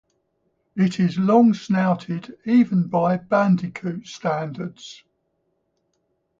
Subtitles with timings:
[0.75, 5.03] It is long-snouted even by bandicoot standards.